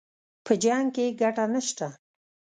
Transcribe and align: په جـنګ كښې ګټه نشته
په 0.45 0.53
جـنګ 0.63 0.87
كښې 0.95 1.05
ګټه 1.21 1.45
نشته 1.53 1.87